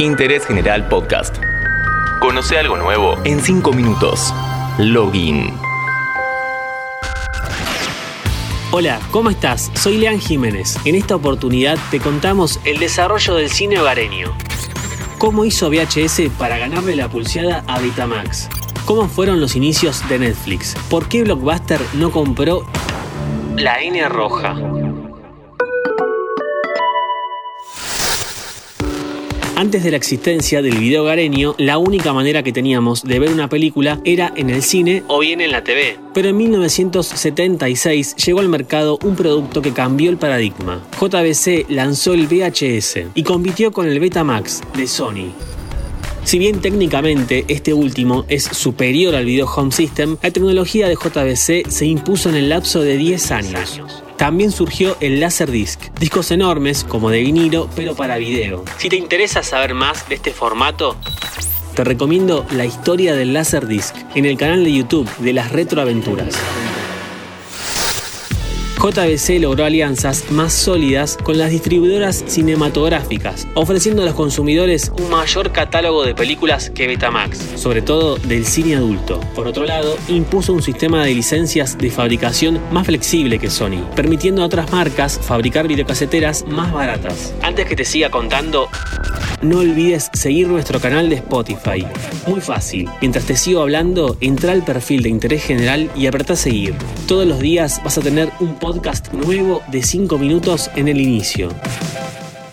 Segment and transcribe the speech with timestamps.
[0.00, 1.36] Interés General Podcast.
[2.20, 4.32] Conoce algo nuevo en 5 minutos.
[4.78, 5.52] Login.
[8.70, 9.70] Hola, ¿cómo estás?
[9.74, 10.78] Soy Lean Jiménez.
[10.86, 14.32] En esta oportunidad te contamos el desarrollo del cine hogareño.
[15.18, 18.48] ¿Cómo hizo VHS para ganarle la pulseada a Betamax?
[18.86, 20.76] ¿Cómo fueron los inicios de Netflix?
[20.88, 22.64] ¿Por qué Blockbuster no compró
[23.54, 24.56] la N roja?
[29.60, 33.50] Antes de la existencia del video hogareño, la única manera que teníamos de ver una
[33.50, 35.98] película era en el cine o bien en la TV.
[36.14, 40.80] Pero en 1976 llegó al mercado un producto que cambió el paradigma.
[40.98, 45.30] JBC lanzó el VHS y compitió con el Betamax de Sony.
[46.24, 51.68] Si bien técnicamente este último es superior al Video Home System, la tecnología de JVC
[51.68, 53.80] se impuso en el lapso de 10 años.
[54.16, 58.64] También surgió el Laserdisc, discos enormes como de vinilo, pero para video.
[58.76, 60.96] Si te interesa saber más de este formato,
[61.74, 66.36] te recomiendo la historia del Laserdisc en el canal de YouTube de las retroaventuras.
[68.80, 75.52] JBC logró alianzas más sólidas con las distribuidoras cinematográficas, ofreciendo a los consumidores un mayor
[75.52, 79.20] catálogo de películas que Betamax, sobre todo del cine adulto.
[79.34, 84.40] Por otro lado, impuso un sistema de licencias de fabricación más flexible que Sony, permitiendo
[84.40, 87.34] a otras marcas fabricar videocaseteras más baratas.
[87.42, 88.70] Antes que te siga contando,
[89.42, 91.86] no olvides seguir nuestro canal de Spotify.
[92.26, 92.88] Muy fácil.
[93.02, 96.74] Mientras te sigo hablando, entra al perfil de interés general y apretá seguir.
[97.06, 98.69] Todos los días vas a tener un podcast
[99.12, 101.48] nuevo de 5 minutos en el inicio.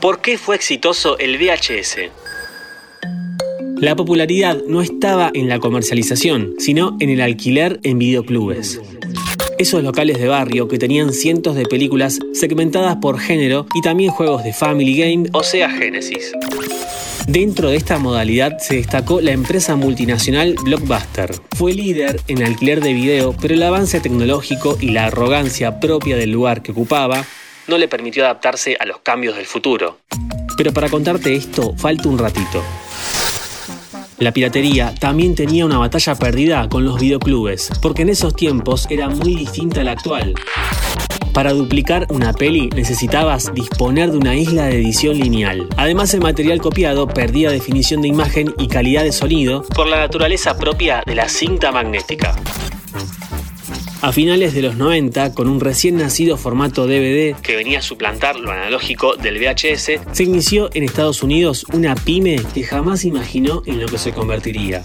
[0.00, 2.10] ¿Por qué fue exitoso el VHS?
[3.76, 8.80] La popularidad no estaba en la comercialización, sino en el alquiler en videoclubes.
[9.58, 14.44] Esos locales de barrio que tenían cientos de películas segmentadas por género y también juegos
[14.44, 16.32] de Family Game, o sea, Genesis.
[17.28, 21.34] Dentro de esta modalidad se destacó la empresa multinacional Blockbuster.
[21.58, 26.30] Fue líder en alquiler de video, pero el avance tecnológico y la arrogancia propia del
[26.30, 27.26] lugar que ocupaba
[27.66, 29.98] no le permitió adaptarse a los cambios del futuro.
[30.56, 32.64] Pero para contarte esto, falta un ratito.
[34.16, 39.10] La piratería también tenía una batalla perdida con los videoclubes, porque en esos tiempos era
[39.10, 40.34] muy distinta a la actual.
[41.38, 45.68] Para duplicar una peli necesitabas disponer de una isla de edición lineal.
[45.76, 50.58] Además el material copiado perdía definición de imagen y calidad de sonido por la naturaleza
[50.58, 52.34] propia de la cinta magnética.
[54.02, 58.34] A finales de los 90, con un recién nacido formato DVD que venía a suplantar
[58.34, 63.80] lo analógico del VHS, se inició en Estados Unidos una pyme que jamás imaginó en
[63.80, 64.84] lo que se convertiría.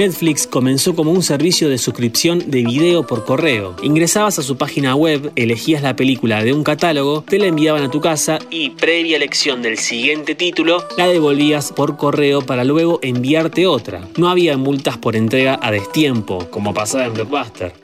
[0.00, 3.76] Netflix comenzó como un servicio de suscripción de video por correo.
[3.82, 7.90] Ingresabas a su página web, elegías la película de un catálogo, te la enviaban a
[7.90, 13.66] tu casa y, previa elección del siguiente título, la devolvías por correo para luego enviarte
[13.66, 14.08] otra.
[14.16, 17.74] No había multas por entrega a destiempo, como pasaba en Blockbuster.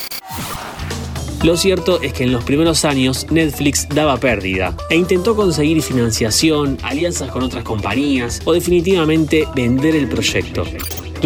[1.42, 6.78] Lo cierto es que en los primeros años Netflix daba pérdida e intentó conseguir financiación,
[6.82, 10.64] alianzas con otras compañías o definitivamente vender el proyecto.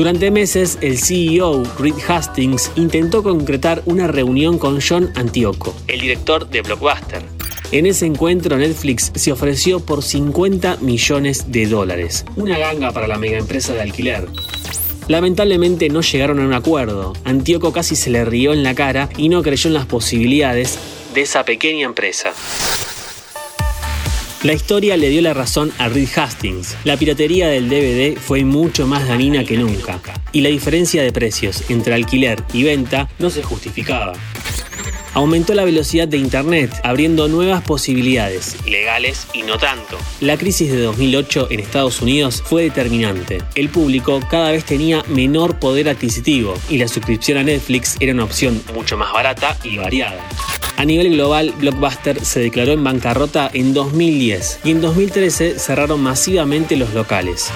[0.00, 6.48] Durante meses, el CEO, Reed Hastings, intentó concretar una reunión con John Antioco, el director
[6.48, 7.22] de Blockbuster.
[7.70, 13.18] En ese encuentro, Netflix se ofreció por 50 millones de dólares, una ganga para la
[13.18, 14.26] mega empresa de alquiler.
[15.06, 17.12] Lamentablemente no llegaron a un acuerdo.
[17.24, 20.78] Antioco casi se le rió en la cara y no creyó en las posibilidades
[21.12, 22.32] de esa pequeña empresa.
[24.42, 26.74] La historia le dio la razón a Reed Hastings.
[26.84, 30.00] La piratería del DVD fue mucho más dañina que nunca,
[30.32, 34.14] y la diferencia de precios entre alquiler y venta no se justificaba.
[35.12, 39.98] Aumentó la velocidad de Internet, abriendo nuevas posibilidades, legales y no tanto.
[40.22, 43.42] La crisis de 2008 en Estados Unidos fue determinante.
[43.56, 48.24] El público cada vez tenía menor poder adquisitivo y la suscripción a Netflix era una
[48.24, 50.26] opción mucho más barata y variada.
[50.80, 56.74] A nivel global, Blockbuster se declaró en bancarrota en 2010 y en 2013 cerraron masivamente
[56.74, 57.50] los locales.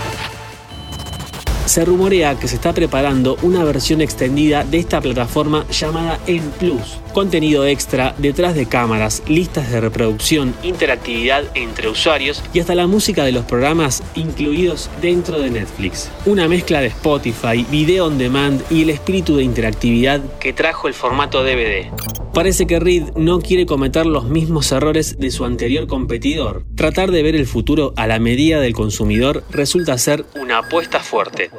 [1.64, 6.98] Se rumorea que se está preparando una versión extendida de esta plataforma llamada M Plus,
[7.14, 13.24] contenido extra detrás de cámaras, listas de reproducción, interactividad entre usuarios y hasta la música
[13.24, 16.10] de los programas incluidos dentro de Netflix.
[16.26, 20.92] Una mezcla de Spotify, video on demand y el espíritu de interactividad que trajo el
[20.92, 21.90] formato DVD.
[22.34, 26.64] Parece que Reed no quiere cometer los mismos errores de su anterior competidor.
[26.74, 31.50] Tratar de ver el futuro a la medida del consumidor resulta ser una apuesta fuerte.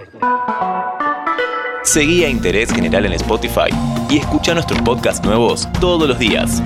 [1.83, 3.69] Seguí a Interés General en Spotify
[4.09, 6.61] y escucha nuestros podcasts nuevos todos los días.